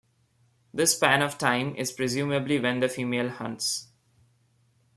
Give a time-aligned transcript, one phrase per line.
[0.73, 3.89] This span of time is presumably when the female hunts.